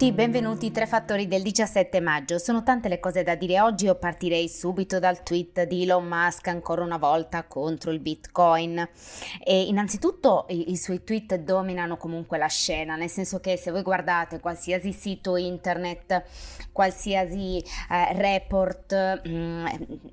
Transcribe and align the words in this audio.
tutti, 0.00 0.12
benvenuti 0.14 0.70
Tre 0.70 0.86
Fattori 0.86 1.28
del 1.28 1.42
17 1.42 2.00
maggio. 2.00 2.38
Sono 2.38 2.62
tante 2.62 2.88
le 2.88 3.00
cose 3.00 3.22
da 3.22 3.34
dire 3.34 3.60
oggi, 3.60 3.84
io 3.84 3.96
partirei 3.96 4.48
subito 4.48 4.98
dal 4.98 5.22
tweet 5.22 5.64
di 5.64 5.82
Elon 5.82 6.06
Musk 6.06 6.46
ancora 6.46 6.82
una 6.82 6.96
volta 6.96 7.44
contro 7.44 7.90
il 7.90 8.00
Bitcoin. 8.00 8.88
E 9.44 9.64
innanzitutto 9.64 10.46
i, 10.48 10.70
i 10.70 10.78
suoi 10.78 11.04
tweet 11.04 11.34
dominano 11.40 11.98
comunque 11.98 12.38
la 12.38 12.46
scena, 12.46 12.96
nel 12.96 13.10
senso 13.10 13.40
che 13.40 13.58
se 13.58 13.70
voi 13.70 13.82
guardate 13.82 14.40
qualsiasi 14.40 14.94
sito 14.94 15.36
internet, 15.36 16.22
qualsiasi 16.72 17.58
eh, 17.58 18.14
report 18.14 19.20
mh, 19.22 19.30
mm, 19.30 19.66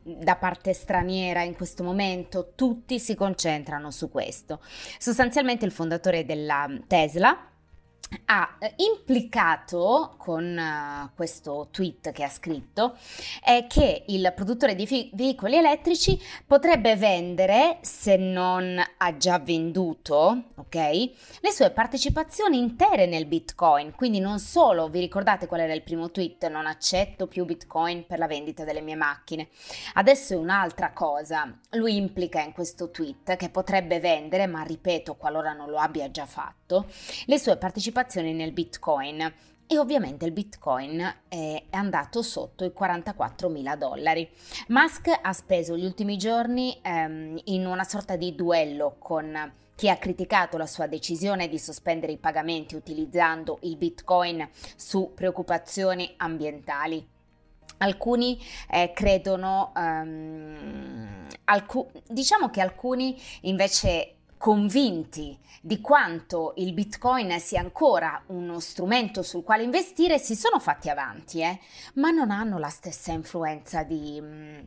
da 0.03 0.35
parte 0.35 0.73
straniera 0.73 1.43
in 1.43 1.55
questo 1.55 1.85
momento, 1.85 2.51
tutti 2.55 2.99
si 2.99 3.15
concentrano 3.15 3.89
su 3.91 4.11
questo. 4.11 4.59
Sostanzialmente 4.99 5.63
il 5.63 5.71
fondatore 5.71 6.25
della 6.25 6.67
Tesla, 6.87 7.51
ha 8.29 8.57
eh, 8.59 8.73
implicato 8.77 10.15
con 10.17 10.57
uh, 10.57 11.09
questo 11.15 11.69
tweet 11.71 12.11
che 12.11 12.23
ha 12.23 12.29
scritto 12.29 12.97
è 13.41 13.67
che 13.67 14.03
il 14.07 14.33
produttore 14.35 14.75
di 14.75 15.11
veicoli 15.13 15.55
elettrici 15.55 16.19
potrebbe 16.45 16.97
vendere, 16.97 17.77
se 17.81 18.17
non 18.17 18.81
ha 18.97 19.17
già 19.17 19.39
venduto, 19.39 20.43
ok, 20.55 20.75
le 20.75 21.51
sue 21.51 21.71
partecipazioni 21.71 22.57
intere 22.57 23.05
nel 23.05 23.25
Bitcoin. 23.25 23.93
Quindi 23.95 24.19
non 24.19 24.39
solo, 24.39 24.89
vi 24.89 24.99
ricordate 24.99 25.47
qual 25.47 25.61
era 25.61 25.73
il 25.73 25.83
primo 25.83 26.11
tweet? 26.11 26.49
Non 26.49 26.65
accetto 26.65 27.27
più 27.27 27.45
Bitcoin 27.45 28.05
per 28.05 28.19
la 28.19 28.27
vendita 28.27 28.65
delle 28.65 28.81
mie 28.81 28.95
macchine. 28.95 29.47
Adesso 29.93 30.33
è 30.33 30.37
un'altra 30.37 30.91
cosa. 30.91 31.57
Lui 31.71 31.95
implica 31.95 32.41
in 32.41 32.51
questo 32.51 32.91
tweet 32.91 33.37
che 33.37 33.49
potrebbe 33.49 34.01
vendere, 34.01 34.47
ma 34.47 34.63
ripeto, 34.63 35.15
qualora 35.15 35.53
non 35.53 35.69
lo 35.69 35.77
abbia 35.77 36.11
già 36.11 36.25
fatto, 36.25 36.87
le 37.25 37.39
sue 37.39 37.55
partecipazioni 37.55 38.16
partecipazioni 38.17 38.33
nel 38.33 38.51
Bitcoin 38.51 39.33
e 39.69 39.77
ovviamente 39.77 40.25
il 40.25 40.31
Bitcoin 40.31 41.15
è 41.27 41.63
andato 41.71 42.21
sotto 42.21 42.63
i 42.63 42.71
44 42.71 43.49
mila 43.49 43.75
dollari. 43.75 44.27
Musk 44.69 45.19
ha 45.21 45.33
speso 45.33 45.75
gli 45.75 45.83
ultimi 45.85 46.17
giorni 46.17 46.79
ehm, 46.81 47.39
in 47.45 47.65
una 47.65 47.83
sorta 47.83 48.15
di 48.15 48.33
duello 48.33 48.95
con 48.97 49.51
chi 49.75 49.89
ha 49.89 49.97
criticato 49.97 50.57
la 50.57 50.65
sua 50.65 50.87
decisione 50.87 51.49
di 51.49 51.59
sospendere 51.59 52.13
i 52.13 52.17
pagamenti 52.17 52.75
utilizzando 52.75 53.59
il 53.63 53.75
Bitcoin 53.75 54.47
su 54.75 55.11
preoccupazioni 55.13 56.13
ambientali. 56.17 57.05
Alcuni 57.79 58.39
eh, 58.71 58.91
credono, 58.91 59.71
um, 59.75 61.27
alcu- 61.43 61.91
diciamo 62.07 62.49
che 62.49 62.61
alcuni 62.61 63.21
invece 63.41 64.16
convinti 64.37 65.37
di 65.61 65.81
quanto 65.81 66.53
il 66.57 66.73
Bitcoin 66.73 67.39
sia 67.39 67.59
ancora 67.59 68.23
uno 68.27 68.59
strumento 68.59 69.23
sul 69.23 69.43
quale 69.43 69.63
investire, 69.63 70.19
si 70.19 70.35
sono 70.35 70.59
fatti 70.59 70.89
avanti, 70.89 71.41
eh? 71.41 71.59
ma 71.95 72.11
non 72.11 72.31
hanno 72.31 72.57
la 72.57 72.69
stessa 72.69 73.11
influenza 73.11 73.83
di, 73.83 74.19
mm, 74.21 74.59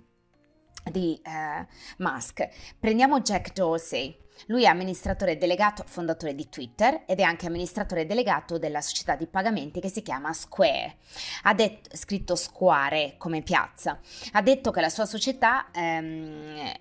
di 0.90 1.20
eh, 1.24 1.66
Musk. 1.98 2.48
Prendiamo 2.78 3.20
Jack 3.20 3.52
Dorsey. 3.52 4.18
Lui 4.46 4.64
è 4.64 4.68
amministratore 4.68 5.36
delegato, 5.36 5.84
fondatore 5.86 6.34
di 6.34 6.48
Twitter 6.48 7.02
ed 7.06 7.20
è 7.20 7.22
anche 7.22 7.46
amministratore 7.46 8.06
delegato 8.06 8.58
della 8.58 8.80
società 8.80 9.14
di 9.14 9.26
pagamenti 9.26 9.80
che 9.80 9.90
si 9.90 10.00
chiama 10.00 10.32
Square. 10.32 10.96
Ha 11.42 11.52
detto, 11.52 11.94
scritto 11.94 12.34
Square 12.34 13.16
come 13.18 13.42
piazza. 13.42 14.00
Ha 14.32 14.40
detto 14.40 14.70
che 14.70 14.80
la 14.80 14.88
sua 14.88 15.04
società 15.04 15.70
ehm, 15.72 16.72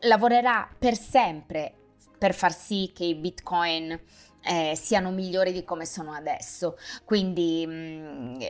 lavorerà 0.00 0.68
per 0.78 0.96
sempre 0.96 1.72
per 2.18 2.34
far 2.34 2.54
sì 2.54 2.90
che 2.94 3.04
i 3.04 3.14
bitcoin 3.14 3.98
eh, 4.42 4.74
siano 4.76 5.10
migliori 5.10 5.52
di 5.52 5.64
come 5.64 5.84
sono 5.84 6.12
adesso. 6.12 6.78
Quindi, 7.04 7.66
mh, 7.66 7.70
mm, 7.70 8.40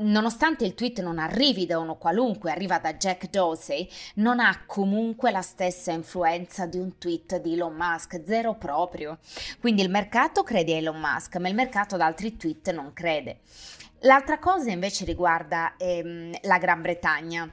nonostante 0.00 0.64
il 0.64 0.74
tweet 0.74 1.00
non 1.00 1.18
arrivi 1.18 1.66
da 1.66 1.78
uno 1.78 1.96
qualunque, 1.96 2.50
arriva 2.50 2.78
da 2.78 2.94
Jack 2.94 3.30
Dorsey, 3.30 3.88
non 4.16 4.40
ha 4.40 4.64
comunque 4.66 5.30
la 5.30 5.42
stessa 5.42 5.92
influenza 5.92 6.66
di 6.66 6.78
un 6.78 6.98
tweet 6.98 7.40
di 7.40 7.54
Elon 7.54 7.74
Musk, 7.74 8.22
zero 8.26 8.54
proprio. 8.54 9.18
Quindi 9.60 9.82
il 9.82 9.90
mercato 9.90 10.42
crede 10.42 10.74
a 10.74 10.76
Elon 10.76 11.00
Musk, 11.00 11.36
ma 11.36 11.48
il 11.48 11.54
mercato 11.54 11.94
ad 11.94 12.00
altri 12.00 12.36
tweet 12.36 12.72
non 12.72 12.92
crede. 12.92 13.40
L'altra 14.02 14.38
cosa 14.38 14.70
invece 14.70 15.04
riguarda 15.04 15.74
ehm, 15.76 16.32
la 16.42 16.58
Gran 16.58 16.82
Bretagna. 16.82 17.52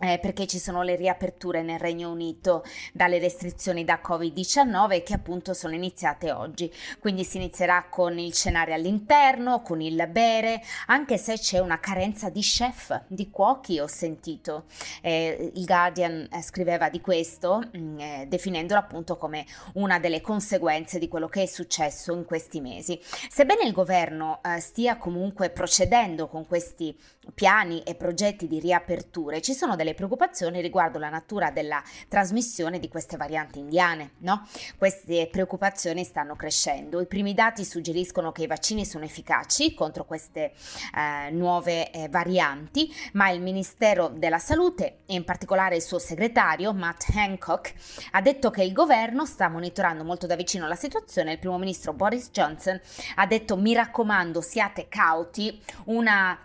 Eh, 0.00 0.20
perché 0.20 0.46
ci 0.46 0.60
sono 0.60 0.82
le 0.82 0.94
riaperture 0.94 1.62
nel 1.62 1.80
Regno 1.80 2.10
Unito 2.10 2.62
dalle 2.92 3.18
restrizioni 3.18 3.84
da 3.84 4.00
Covid-19 4.00 5.02
che 5.02 5.14
appunto 5.14 5.54
sono 5.54 5.74
iniziate 5.74 6.30
oggi. 6.30 6.72
Quindi 7.00 7.24
si 7.24 7.36
inizierà 7.38 7.86
con 7.88 8.16
il 8.18 8.32
cenare 8.32 8.74
all'interno, 8.74 9.60
con 9.60 9.80
il 9.80 10.06
bere, 10.08 10.62
anche 10.86 11.18
se 11.18 11.34
c'è 11.34 11.58
una 11.58 11.80
carenza 11.80 12.30
di 12.30 12.40
chef, 12.40 13.02
di 13.08 13.28
cuochi, 13.30 13.80
ho 13.80 13.88
sentito. 13.88 14.66
Eh, 15.02 15.50
il 15.54 15.64
Guardian 15.64 16.28
eh, 16.30 16.42
scriveva 16.42 16.88
di 16.88 17.00
questo, 17.00 17.58
mh, 17.58 17.78
mm, 17.78 17.98
eh, 17.98 18.26
definendolo 18.28 18.78
appunto 18.78 19.16
come 19.16 19.44
una 19.74 19.98
delle 19.98 20.20
conseguenze 20.20 20.98
di 20.98 21.08
quello 21.08 21.26
che 21.26 21.42
è 21.42 21.46
successo 21.46 22.14
in 22.14 22.24
questi 22.24 22.60
mesi. 22.60 23.00
Sebbene 23.28 23.64
il 23.64 23.72
governo 23.72 24.40
eh, 24.44 24.60
stia 24.60 24.96
comunque 24.96 25.50
procedendo 25.50 26.28
con 26.28 26.46
questi 26.46 26.96
piani 27.34 27.82
e 27.82 27.94
progetti 27.94 28.46
di 28.46 28.58
riaperture, 28.60 29.40
ci 29.40 29.54
sono 29.54 29.76
delle 29.76 29.94
preoccupazioni 29.94 30.60
riguardo 30.60 30.98
la 30.98 31.08
natura 31.08 31.50
della 31.50 31.82
trasmissione 32.08 32.78
di 32.78 32.88
queste 32.88 33.16
varianti 33.16 33.58
indiane. 33.58 34.12
No? 34.18 34.46
Queste 34.76 35.28
preoccupazioni 35.30 36.04
stanno 36.04 36.36
crescendo. 36.36 37.00
I 37.00 37.06
primi 37.06 37.34
dati 37.34 37.64
suggeriscono 37.64 38.32
che 38.32 38.42
i 38.42 38.46
vaccini 38.46 38.84
sono 38.84 39.04
efficaci 39.04 39.74
contro 39.74 40.04
queste 40.04 40.52
eh, 40.94 41.30
nuove 41.30 41.90
eh, 41.90 42.08
varianti, 42.08 42.92
ma 43.12 43.30
il 43.30 43.40
Ministero 43.40 44.08
della 44.08 44.38
Salute 44.38 44.98
e 45.06 45.14
in 45.14 45.24
particolare 45.24 45.76
il 45.76 45.82
suo 45.82 45.98
segretario 45.98 46.72
Matt 46.72 47.04
Hancock 47.14 47.74
ha 48.12 48.20
detto 48.20 48.50
che 48.50 48.62
il 48.62 48.72
governo 48.72 49.24
sta 49.24 49.48
monitorando 49.48 50.04
molto 50.04 50.26
da 50.26 50.36
vicino 50.36 50.66
la 50.66 50.74
situazione. 50.74 51.32
Il 51.32 51.38
primo 51.38 51.58
ministro 51.58 51.92
Boris 51.92 52.30
Johnson 52.30 52.80
ha 53.16 53.26
detto 53.26 53.56
mi 53.56 53.74
raccomando 53.74 54.40
siate 54.40 54.88
cauti, 54.88 55.60
una 55.84 56.38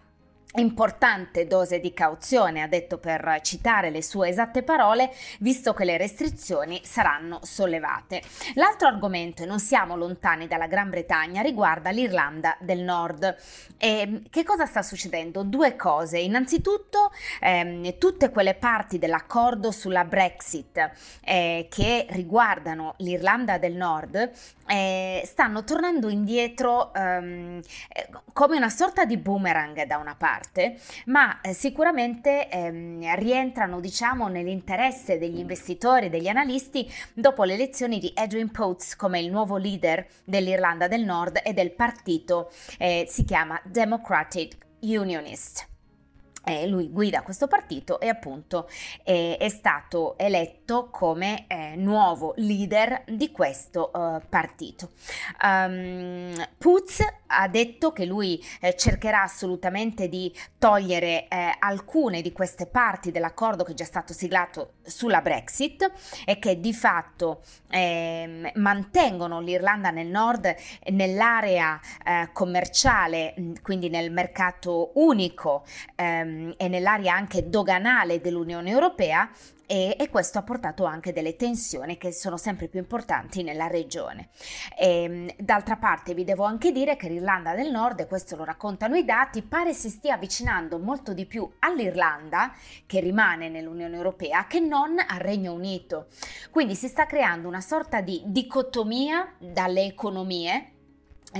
importante 0.56 1.47
dose 1.47 1.80
di 1.80 1.94
cauzione, 1.94 2.62
ha 2.62 2.68
detto 2.68 2.97
per 2.97 3.40
citare 3.41 3.90
le 3.90 4.03
sue 4.03 4.30
esatte 4.30 4.64
parole, 4.64 5.12
visto 5.40 5.74
che 5.74 5.86
le 5.86 5.97
restrizioni 5.97 6.81
saranno 6.84 7.40
sollevate. 7.41 8.22
L'altro 8.56 8.88
argomento, 8.88 9.44
e 9.44 9.46
non 9.46 9.59
siamo 9.59 9.96
lontani 9.96 10.47
dalla 10.47 10.68
Gran 10.68 10.90
Bretagna, 10.90 11.42
riguarda 11.42 11.90
l'Irlanda 11.90 12.56
del 12.59 12.80
Nord. 12.80 13.36
E 13.78 14.22
che 14.30 14.44
cosa 14.44 14.66
sta 14.66 14.81
succedendo? 14.81 15.44
Due 15.44 15.75
cose. 15.75 16.19
Innanzitutto, 16.19 17.12
ehm, 17.40 17.97
tutte 17.97 18.30
quelle 18.30 18.53
parti 18.53 19.00
dell'accordo 19.00 19.72
sulla 19.72 20.06
Brexit 20.06 20.92
eh, 21.24 21.68
che 21.69 22.06
riguardano 22.09 22.94
l'Irlanda 22.97 23.58
del 23.58 23.75
Nord 23.75 24.31
eh, 24.68 25.22
stanno 25.25 25.63
tornando 25.63 26.09
indietro 26.09 26.94
ehm, 26.94 27.62
eh, 27.90 28.09
come 28.31 28.58
una 28.58 28.69
sorta 28.69 29.06
di 29.06 29.18
boomerang 29.18 29.84
da 29.84 29.97
una 29.97 30.16
parte, 30.16 30.43
ma 31.06 31.42
eh, 31.42 31.54
sicuramente 31.54 32.50
ehm, 32.50 33.16
rientrano 33.16 33.80
diciamo 33.80 34.28
nell'interesse 34.28 35.18
degli 35.18 35.40
investitori, 35.40 36.09
degli 36.09 36.28
analisti 36.28 36.92
dopo 37.14 37.44
le 37.44 37.54
elezioni 37.54 38.00
di 38.00 38.12
Edwin 38.16 38.52
Potes 38.52 38.96
come 38.96 39.20
il 39.20 39.30
nuovo 39.30 39.58
leader 39.58 40.06
dell'Irlanda 40.24 40.88
del 40.88 41.04
Nord 41.04 41.40
e 41.44 41.54
del 41.54 41.72
partito 41.72 42.52
eh, 42.78 43.06
si 43.08 43.24
chiama 43.24 43.59
Democratic 43.64 44.58
Unionist. 44.81 45.72
Eh, 46.45 46.68
lui 46.68 46.90
guida 46.90 47.22
questo 47.22 47.48
partito 47.48 48.01
e 48.01 48.10
appunto 48.10 48.68
eh, 49.06 49.38
è 49.38 49.48
stato 49.48 50.18
eletto 50.18 50.90
come 50.90 51.45
eh, 51.48 51.75
nuovo 51.78 52.34
leader 52.36 53.04
di 53.07 53.31
questo 53.31 53.92
uh, 53.94 54.22
partito. 54.28 54.92
Um, 55.42 56.34
Putz 56.57 57.01
ha 57.35 57.47
detto 57.47 57.91
che 57.91 58.06
lui 58.06 58.44
eh, 58.59 58.75
cercherà 58.75 59.24
assolutamente 59.24 60.07
di 60.07 60.33
togliere 60.57 61.27
eh, 61.27 61.56
alcune 61.59 62.21
di 62.21 62.31
queste 62.31 62.68
parti 62.68 63.12
dell'accordo 63.12 63.63
che 63.63 63.71
è 63.71 63.75
già 63.75 63.85
stato 63.85 64.13
siglato 64.13 64.74
sulla 64.83 65.21
Brexit 65.21 65.91
e 66.25 66.39
che 66.39 66.59
di 66.59 66.74
fatto 66.74 67.41
ehm, 67.69 68.51
mantengono 68.56 69.41
l'Irlanda 69.41 69.89
nel 69.89 70.07
nord 70.07 70.56
nell'area 70.91 71.80
eh, 72.06 72.30
commerciale, 72.33 73.33
quindi 73.62 73.89
nel 73.89 74.12
mercato 74.12 74.91
unico. 74.95 75.63
Ehm, 75.95 76.53
e 76.57 76.68
nell'area 76.68 77.13
anche 77.13 77.50
doganale 77.50 78.21
dell'Unione 78.21 78.69
Europea 78.69 79.30
e, 79.65 79.95
e, 79.98 80.10
questo 80.10 80.39
ha 80.39 80.44
portato 80.44 80.83
anche 80.83 81.13
delle 81.13 81.36
tensioni 81.36 81.98
che 81.98 82.12
sono 82.12 82.38
sempre 82.38 82.68
più 82.68 82.80
importanti 82.80 83.44
nella 83.44 83.68
regione. 83.68 84.30
E, 84.77 85.04
ehm, 85.04 85.31
d'altra 85.38 85.77
parte 85.77 86.13
vi 86.13 86.24
devo 86.24 86.44
anche 86.44 86.71
dire 86.71 86.95
che 86.95 87.10
l'Irlanda 87.10 87.54
del 87.56 87.71
Nord, 87.71 88.01
e 88.01 88.07
questo 88.07 88.36
lo 88.36 88.44
raccontano 88.44 88.95
i 88.95 89.06
dati, 89.06 89.42
pare 89.42 89.74
si 89.74 89.89
stia 89.89 90.15
avvicinando 90.15 90.80
molto 90.80 91.13
di 91.13 91.25
più 91.25 91.50
all'Irlanda, 91.60 92.54
che 92.86 93.00
rimane 93.00 93.50
nell'Unione 93.50 93.95
Europea, 93.95 94.48
che 94.48 94.60
non 94.60 94.98
al 95.00 95.19
Regno 95.19 95.54
Unito. 95.54 96.07
Quindi 96.51 96.75
si 96.75 96.88
sta 96.88 97.06
creando 97.06 97.48
una 97.48 97.62
sorta 97.62 98.01
di 98.01 98.21
dicotomia 98.25 99.33
dalle 99.39 99.86
economie 99.86 100.74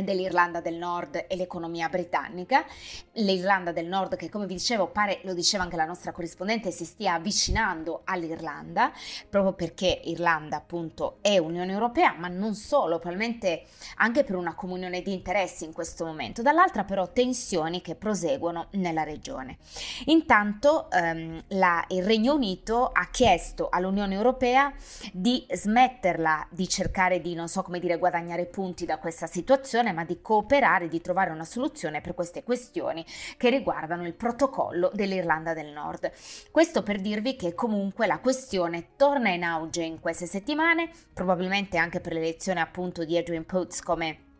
dell'Irlanda 0.02 0.62
del 0.62 0.76
Nord 0.76 1.26
e 1.28 1.36
l'economia 1.36 1.90
britannica. 1.90 2.66
L'Irlanda 3.14 3.72
del 3.72 3.86
Nord 3.86 4.16
che 4.16 4.30
come 4.30 4.46
vi 4.46 4.56
dicevo 4.56 4.88
pare, 4.88 5.20
lo 5.24 5.34
diceva 5.34 5.64
anche 5.64 5.76
la 5.76 5.86
nostra 5.86 6.12
corrispondente, 6.12 6.72
si 6.72 6.86
stia 6.86 7.14
avvicinando 7.14 8.02
all'Irlanda 8.06 8.92
proprio 9.30 9.54
perché 9.54 10.02
Irlanda 10.06 10.58
appunto 10.58 11.18
è 11.22 11.38
Unione 11.38 11.72
Europea 11.72 12.16
ma 12.18 12.28
non 12.28 12.56
solo, 12.56 13.00
probabilmente 13.00 13.66
anche 13.98 14.24
per 14.24 14.36
una 14.36 14.56
comunione 14.56 15.02
di 15.02 15.14
interessi 15.14 15.66
in 15.66 15.74
questo 15.74 16.06
momento. 16.06 16.42
Dall'altra 16.42 16.84
però 16.84 17.12
tensioni 17.12 17.82
che 17.82 17.96
proseguono 17.96 18.68
nella 18.72 19.04
regione. 19.04 19.58
Intanto 20.06 20.90
ehm, 20.92 21.44
la, 21.50 21.84
il 21.90 22.04
Regno 22.04 22.34
Unito 22.34 22.90
ha 22.92 23.08
chiesto 23.12 23.70
all'Unione 23.70 24.16
Europea 24.16 24.72
di 25.12 25.46
smetterla 25.50 26.48
di 26.50 26.68
cercare 26.68 27.22
di 27.22 27.34
non 27.36 27.48
so 27.48 27.62
come 27.62 27.80
dire 27.80 27.98
guadagnare 27.98 28.46
punti 28.46 28.86
da 28.86 28.98
questa 28.98 29.28
situazione 29.28 29.83
soluzione, 29.84 29.92
ma 29.92 30.06
di 30.06 30.22
cooperare, 30.22 30.88
di 30.88 31.02
trovare 31.02 31.32
una 31.32 31.44
soluzione 31.44 32.02
per 32.02 32.14
queste 32.14 32.44
questioni 32.44 33.06
che 33.38 33.50
riguardano 33.50 34.06
il 34.06 34.14
protocollo 34.14 34.90
dell'Irlanda 34.94 35.54
del 35.54 35.72
Nord. 35.72 36.12
Questo 36.52 36.84
per 36.84 37.02
dirvi 37.02 37.36
che 37.36 37.54
comunque 37.54 38.08
la 38.08 38.20
questione 38.20 38.90
torna 38.96 39.30
in 39.30 39.44
auge 39.44 39.84
in 39.84 40.00
queste 40.00 40.26
settimane, 40.26 40.90
probabilmente 41.14 41.78
anche 41.78 42.00
per 42.00 42.14
l'elezione 42.14 42.62
appunto 42.62 43.04
di 43.04 43.18
Adrian 43.18 43.46
Potts 43.46 43.82
come 43.82 44.32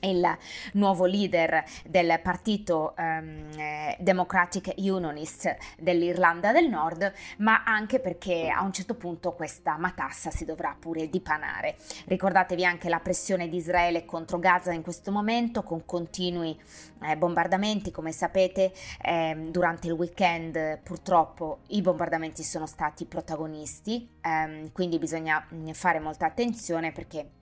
il 0.00 0.36
nuovo 0.74 1.06
leader 1.06 1.64
del 1.84 2.20
partito 2.22 2.94
um, 2.96 3.48
Democratic 3.98 4.74
Unionist 4.76 5.56
dell'Irlanda 5.78 6.52
del 6.52 6.68
Nord, 6.68 7.12
ma 7.38 7.62
anche 7.64 8.00
perché 8.00 8.48
a 8.48 8.62
un 8.62 8.72
certo 8.72 8.94
punto 8.94 9.32
questa 9.32 9.76
matassa 9.76 10.30
si 10.30 10.44
dovrà 10.44 10.76
pure 10.78 11.08
dipanare. 11.08 11.76
Ricordatevi 12.06 12.64
anche 12.64 12.88
la 12.88 13.00
pressione 13.00 13.48
di 13.48 13.56
Israele 13.56 14.04
contro 14.04 14.38
Gaza 14.38 14.72
in 14.72 14.82
questo 14.82 15.10
momento 15.10 15.62
con 15.62 15.84
continui 15.84 16.58
eh, 17.02 17.16
bombardamenti, 17.16 17.90
come 17.90 18.12
sapete 18.12 18.72
eh, 19.02 19.48
durante 19.50 19.86
il 19.86 19.94
weekend 19.94 20.78
purtroppo 20.82 21.60
i 21.68 21.80
bombardamenti 21.82 22.42
sono 22.42 22.66
stati 22.66 23.04
protagonisti, 23.06 24.08
ehm, 24.20 24.72
quindi 24.72 24.98
bisogna 24.98 25.46
fare 25.72 26.00
molta 26.00 26.26
attenzione 26.26 26.92
perché 26.92 27.39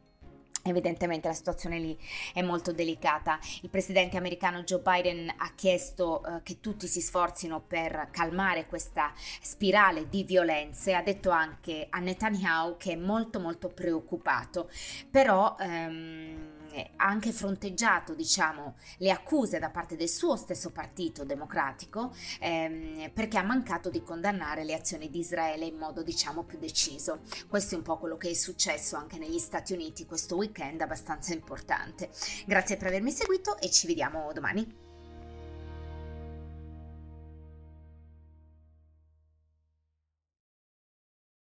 Evidentemente 0.70 1.28
la 1.28 1.34
situazione 1.34 1.78
lì 1.78 1.98
è 2.32 2.42
molto 2.42 2.72
delicata. 2.72 3.38
Il 3.62 3.70
presidente 3.70 4.16
americano 4.16 4.62
Joe 4.62 4.80
Biden 4.80 5.32
ha 5.36 5.52
chiesto 5.54 6.24
eh, 6.24 6.42
che 6.42 6.60
tutti 6.60 6.86
si 6.86 7.00
sforzino 7.00 7.60
per 7.60 8.08
calmare 8.10 8.66
questa 8.66 9.12
spirale 9.40 10.08
di 10.08 10.24
violenze. 10.24 10.94
Ha 10.94 11.02
detto 11.02 11.30
anche 11.30 11.86
a 11.90 11.98
Netanyahu 11.98 12.76
che 12.76 12.92
è 12.92 12.96
molto 12.96 13.40
molto 13.40 13.68
preoccupato. 13.68 14.70
Però 15.10 15.56
ehm, 15.58 16.67
ha 16.96 17.06
anche 17.06 17.32
fronteggiato 17.32 18.14
diciamo, 18.14 18.76
le 18.98 19.10
accuse 19.10 19.58
da 19.58 19.70
parte 19.70 19.96
del 19.96 20.08
suo 20.08 20.36
stesso 20.36 20.70
partito 20.70 21.24
democratico 21.24 22.14
ehm, 22.40 23.10
perché 23.12 23.38
ha 23.38 23.42
mancato 23.42 23.90
di 23.90 24.02
condannare 24.02 24.64
le 24.64 24.74
azioni 24.74 25.10
di 25.10 25.20
Israele 25.20 25.66
in 25.66 25.76
modo 25.76 26.02
diciamo, 26.02 26.44
più 26.44 26.58
deciso. 26.58 27.20
Questo 27.48 27.74
è 27.74 27.78
un 27.78 27.84
po' 27.84 27.98
quello 27.98 28.16
che 28.16 28.30
è 28.30 28.34
successo 28.34 28.96
anche 28.96 29.18
negli 29.18 29.38
Stati 29.38 29.72
Uniti 29.72 30.06
questo 30.06 30.36
weekend 30.36 30.80
abbastanza 30.80 31.32
importante. 31.32 32.10
Grazie 32.46 32.76
per 32.76 32.88
avermi 32.88 33.10
seguito 33.10 33.58
e 33.58 33.70
ci 33.70 33.86
vediamo 33.86 34.30
domani. 34.32 34.87